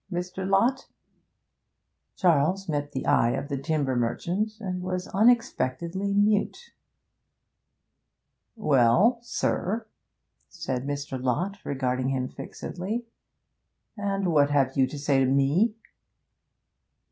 [0.11, 0.49] Mr.
[0.49, 0.87] Lott'
[2.15, 6.73] Charles met the eye of the timber merchant, and was unexpectedly mute.
[8.55, 9.85] 'Well, sir,'
[10.49, 11.23] said Mr.
[11.23, 13.05] Lott, regarding him fixedly,
[13.95, 15.75] 'and what have you to say to me?'